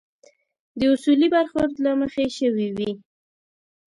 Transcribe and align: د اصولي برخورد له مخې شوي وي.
د 0.79 0.81
اصولي 0.93 1.27
برخورد 1.35 1.73
له 1.85 1.91
مخې 2.01 2.25
شوي 2.37 2.67
وي. 2.77 2.91